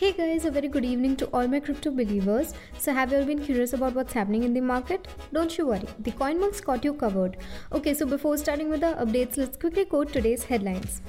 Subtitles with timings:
[0.00, 2.54] Hey guys, a very good evening to all my crypto believers.
[2.78, 5.08] So, have you all been curious about what's happening in the market?
[5.32, 7.36] Don't you worry, the CoinMonks got you covered.
[7.72, 11.02] Okay, so before starting with the updates, let's quickly quote today's headlines.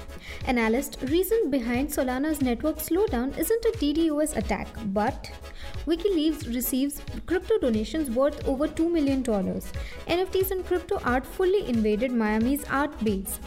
[0.47, 5.31] Analyst Reason behind Solana's network slowdown isn't a DDoS attack, but
[5.85, 9.21] WikiLeaks receives crypto donations worth over $2 million.
[9.23, 13.39] NFTs and crypto art fully invaded Miami's art base.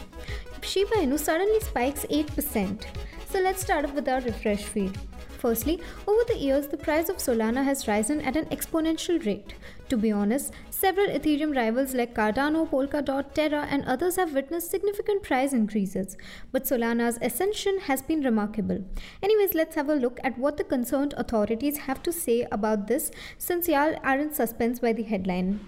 [0.61, 2.85] Shiba Inu suddenly spikes 8%.
[3.29, 4.97] So let's start off with our refresh feed.
[5.43, 9.55] Firstly, over the years, the price of Solana has risen at an exponential rate.
[9.89, 15.21] To be honest, several Ethereum rivals like Cardano, Polkadot, Terra, and others have witnessed significant
[15.21, 16.15] price increases,
[16.53, 18.85] but Solana's ascension has been remarkable.
[19.21, 23.11] Anyways, let's have a look at what the concerned authorities have to say about this
[23.37, 25.59] since y'all are in suspense by the headline.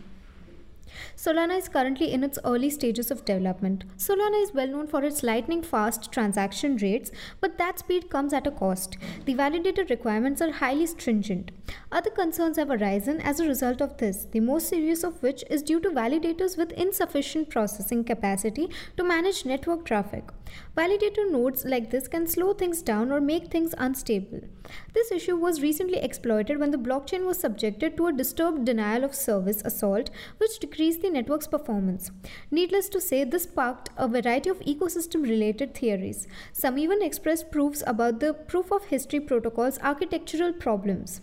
[1.16, 3.84] Solana is currently in its early stages of development.
[3.98, 8.48] Solana is well known for its lightning fast transaction rates, but that speed comes at
[8.48, 8.98] a cost.
[9.26, 11.52] The validator requirements are highly stringent.
[11.91, 15.63] Other concerns have arisen as a result of this, the most serious of which is
[15.63, 20.29] due to validators with insufficient processing capacity to manage network traffic.
[20.77, 24.41] Validator nodes like this can slow things down or make things unstable.
[24.93, 29.15] This issue was recently exploited when the blockchain was subjected to a disturbed denial of
[29.15, 32.12] service assault, which decreased the network's performance.
[32.52, 36.27] Needless to say, this sparked a variety of ecosystem related theories.
[36.52, 41.21] Some even expressed proofs about the proof of history protocol's architectural problems.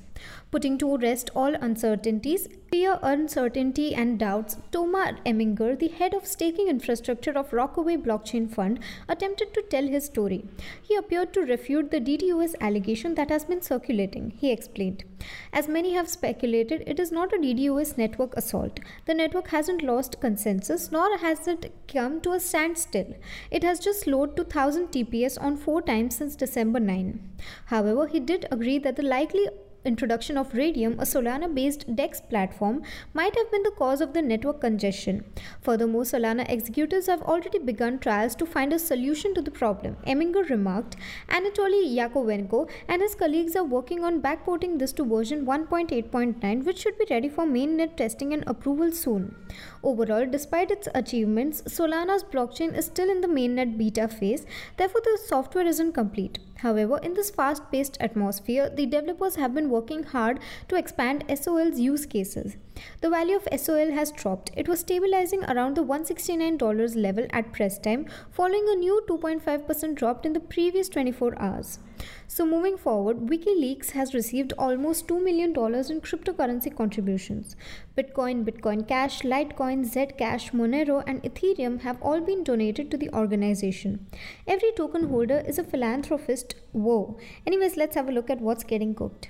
[0.51, 6.69] Putting to rest all uncertainties, fear, uncertainty, and doubts, Tomer Eminger, the head of staking
[6.69, 10.45] infrastructure of Rockaway Blockchain Fund, attempted to tell his story.
[10.83, 14.33] He appeared to refute the DDoS allegation that has been circulating.
[14.39, 15.05] He explained,
[15.53, 18.81] As many have speculated, it is not a DDoS network assault.
[19.07, 23.15] The network hasn't lost consensus, nor has it come to a standstill.
[23.51, 27.21] It has just slowed to 1000 TPS on four times since December 9.
[27.67, 29.49] However, he did agree that the likely
[29.85, 32.83] introduction of Raydium, a Solana based DEX platform,
[33.15, 35.25] might have been the cause of the network congestion.
[35.61, 39.97] Furthermore, Solana executives have already begun trials to find a solution to the problem.
[40.07, 40.97] Eminger remarked
[41.29, 46.99] Anatoly Yakovenko and his colleagues are working on backporting this to version 1.8.9, which should
[46.99, 49.35] be ready for mainnet testing and approval soon.
[49.83, 54.47] Overall, despite its achievements, Solana's blockchain is still in the mainnet beta phase,
[54.77, 56.39] therefore, the software isn't complete.
[56.59, 60.39] However, in this fast paced atmosphere, the developers have been working hard
[60.69, 62.57] to expand SOL's use cases.
[63.01, 64.51] The value of SOL has dropped.
[64.57, 70.25] It was stabilizing around the $169 level at press time, following a new 2.5% drop
[70.25, 71.79] in the previous 24 hours.
[72.27, 77.57] So, moving forward, WikiLeaks has received almost $2 million in cryptocurrency contributions.
[77.97, 84.07] Bitcoin, Bitcoin Cash, Litecoin, Zcash, Monero, and Ethereum have all been donated to the organization.
[84.47, 86.55] Every token holder is a philanthropist.
[86.73, 87.19] Whoa.
[87.47, 89.29] Anyways, let's have a look at what's getting cooked.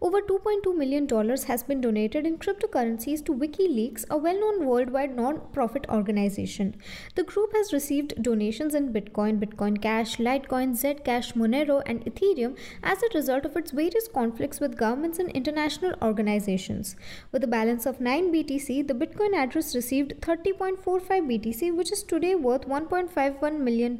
[0.00, 1.08] Over $2.2 million
[1.46, 6.74] has been donated in cryptocurrencies to WikiLeaks, a well known worldwide non profit organization.
[7.14, 13.02] The group has received donations in Bitcoin, Bitcoin Cash, Litecoin, Zcash, Monero, and Ethereum as
[13.02, 16.96] a result of its various conflicts with governments and international organizations.
[17.30, 22.34] With a balance of 9 BTC, the Bitcoin address received 30.45 BTC, which is today
[22.34, 23.98] worth $1.51 million,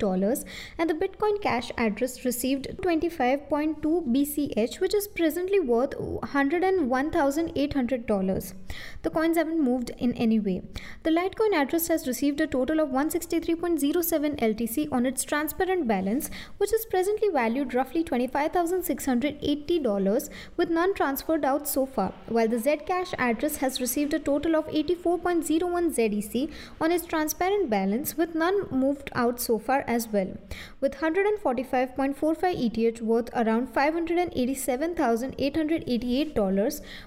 [0.78, 8.55] and the Bitcoin Cash address received 25.2 BCH, which is presently worth $101,800.
[9.03, 10.62] The coins haven't moved in any way.
[11.03, 16.72] The Litecoin address has received a total of 163.07 LTC on its transparent balance, which
[16.72, 23.56] is presently valued roughly $25,680 with none transferred out so far, while the Zcash address
[23.56, 26.50] has received a total of 84.01 ZEC
[26.81, 30.37] on its transparent balance with none moved out so far as well,
[30.81, 36.35] with 145.45 ETH worth around 587,800 $188,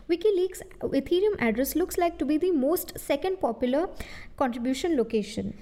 [0.10, 3.90] WikiLeaks Ethereum address looks like to be the most second popular
[4.38, 5.54] contribution location.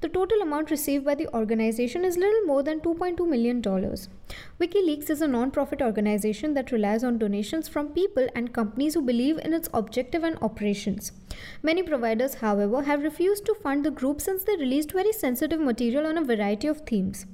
[0.00, 3.62] The total amount received by the organization is little more than $2.2 million.
[3.62, 9.38] WikiLeaks is a non-profit organization that relies on donations from people and companies who believe
[9.38, 11.12] in its objective and operations.
[11.62, 16.06] Many providers, however, have refused to fund the group since they released very sensitive material
[16.06, 17.26] on a variety of themes.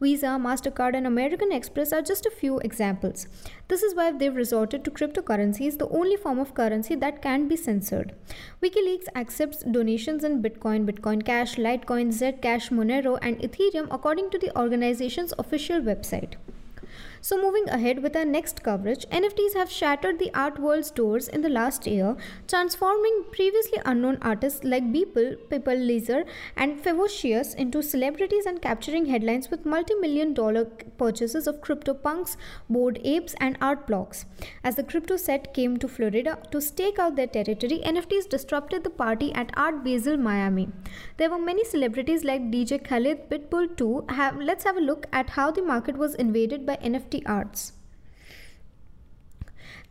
[0.00, 3.26] Visa, MasterCard, and American Express are just a few examples.
[3.68, 7.56] This is why they've resorted to cryptocurrencies, the only form of currency that can be
[7.56, 8.14] censored.
[8.62, 14.56] WikiLeaks accepts donations in Bitcoin, Bitcoin Cash, Litecoin, Zcash, Monero, and Ethereum according to the
[14.58, 16.34] organization's official website.
[17.22, 21.42] So, moving ahead with our next coverage, NFTs have shattered the art world's doors in
[21.42, 22.16] the last year,
[22.48, 26.24] transforming previously unknown artists like Beeple, Pplpleasr,
[26.56, 30.64] and Fewocious into celebrities and capturing headlines with multi million dollar
[30.96, 32.38] purchases of CryptoPunks,
[32.70, 34.24] Bored Apes, and art blocks.
[34.64, 38.88] As the crypto set came to Florida to stake out their territory, NFTs disrupted the
[38.88, 40.70] party at Art Basel Miami.
[41.18, 44.06] There were many celebrities like DJ Khaled, Pitbull too.
[44.08, 47.72] Have, let's have a look at how the market was invaded by NFT arts.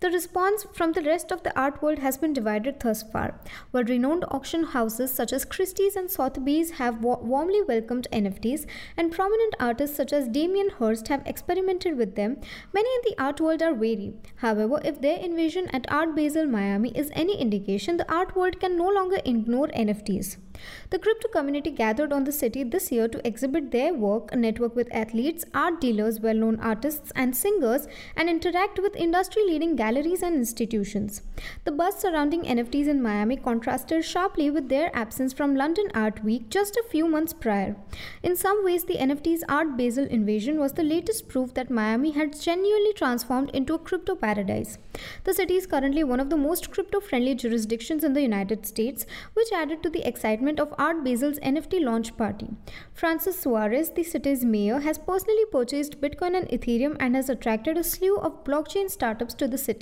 [0.01, 3.37] The response from the rest of the art world has been divided thus far.
[3.71, 8.65] While renowned auction houses such as Christie's and Sotheby's have wa- warmly welcomed NFTs,
[8.95, 12.37] and prominent artists such as Damien Hirst have experimented with them,
[12.73, 14.13] many in the art world are wary.
[14.37, 18.77] However, if their invasion at Art Basel Miami is any indication, the art world can
[18.77, 20.37] no longer ignore NFTs.
[20.89, 24.93] The crypto community gathered on the city this year to exhibit their work, network with
[24.93, 31.23] athletes, art dealers, well known artists, and singers, and interact with industry leading and institutions.
[31.65, 36.49] The buzz surrounding NFTs in Miami contrasted sharply with their absence from London Art Week
[36.49, 37.75] just a few months prior.
[38.21, 42.39] In some ways, the NFT's Art Basel invasion was the latest proof that Miami had
[42.39, 44.77] genuinely transformed into a crypto paradise.
[45.23, 49.07] The city is currently one of the most crypto friendly jurisdictions in the United States,
[49.33, 52.49] which added to the excitement of Art Basel's NFT launch party.
[52.93, 57.83] Francis Suarez, the city's mayor, has personally purchased Bitcoin and Ethereum and has attracted a
[57.83, 59.78] slew of blockchain startups to the city.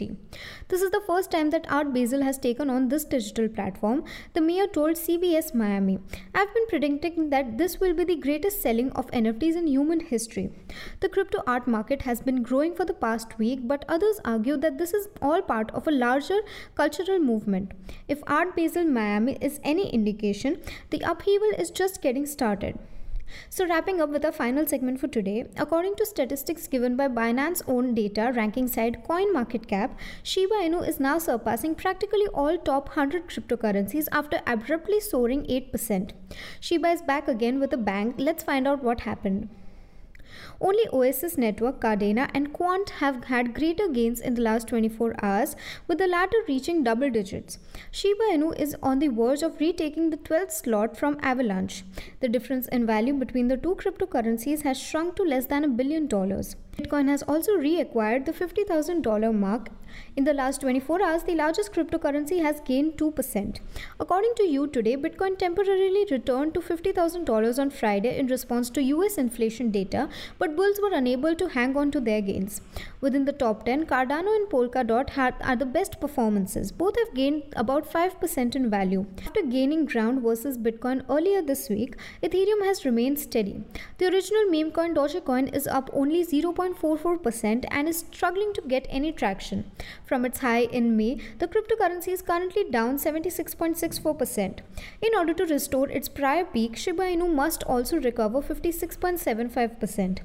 [0.68, 4.04] This is the first time that Art Basel has taken on this digital platform,
[4.34, 6.00] the mayor told CBS Miami.
[6.34, 10.52] I've been predicting that this will be the greatest selling of NFTs in human history.
[11.00, 14.78] The crypto art market has been growing for the past week, but others argue that
[14.78, 16.40] this is all part of a larger
[16.76, 17.72] cultural movement.
[18.08, 20.62] If Art Basel Miami is any indication,
[20.92, 22.78] the upheaval is just getting started.
[23.50, 27.62] So, wrapping up with our final segment for today, according to statistics given by Binance
[27.68, 29.92] own data ranking site CoinMarketCap,
[30.24, 36.12] Shiba Inu is now surpassing practically all top 100 cryptocurrencies after abruptly soaring 8%.
[36.60, 38.14] Shiba is back again with a bang.
[38.18, 39.50] Let's find out what happened.
[40.60, 45.56] Only Oasis Network, Cardano, and Quant have had greater gains in the last 24 hours,
[45.88, 47.60] with the latter reaching double digits.
[47.92, 51.84] Shiba Inu is on the verge of retaking the 12th slot from Avalanche.
[52.20, 56.08] The difference in value between the two cryptocurrencies has shrunk to less than a billion
[56.08, 56.56] dollars.
[56.78, 59.70] Bitcoin has also reacquired the $50,000 mark.
[60.16, 63.60] In the last 24 hours, the largest cryptocurrency has gained 2%.
[64.00, 69.72] According to U.Today, Bitcoin temporarily returned to $50,000 on Friday in response to US inflation
[69.72, 72.62] data, but bulls were unable to hang on to their gains.
[73.02, 76.72] Within the top 10, Cardano and Polkadot are the best performances.
[76.72, 79.06] Both have gained about 5% in value.
[79.26, 83.64] After gaining ground versus Bitcoin earlier this week, Ethereum has remained steady.
[84.00, 89.12] The original meme coin Dogecoin is up only 0.44% and is struggling to get any
[89.12, 89.70] traction.
[90.06, 94.60] From its high in May, the cryptocurrency is currently down 76.64%.
[95.02, 100.20] In order to restore its prior peak, Shiba Inu must also recover 56.75%.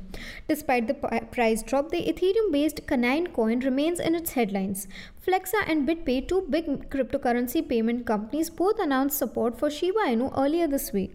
[0.49, 0.95] Despite the
[1.31, 4.89] price drop, the Ethereum based canine coin remains in its headlines.
[5.25, 10.67] Flexa and BitPay, two big cryptocurrency payment companies, both announced support for Shiba Inu earlier
[10.67, 11.15] this week.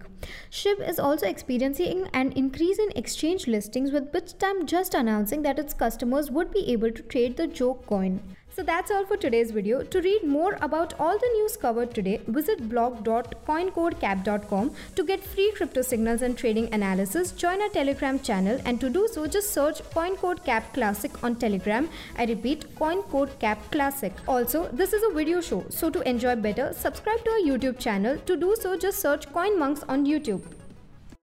[0.50, 5.74] SHIB is also experiencing an increase in exchange listings, with Bitstamp just announcing that its
[5.74, 8.22] customers would be able to trade the joke coin.
[8.58, 9.84] So that's all for today's video.
[9.84, 15.84] To read more about all the news covered today, visit blog.coincodecap.com to get free crypto
[15.84, 17.34] signals and trading analysis.
[17.34, 21.88] Join our Telegram channel and to do so just search CoinCodeCap Classic on Telegram.
[22.18, 24.12] I repeat CoinCodeCap Classic.
[24.28, 28.18] Also, this is a video show, so to enjoy better, subscribe to our YouTube channel.
[28.26, 30.42] To do so just search CoinMonks on YouTube.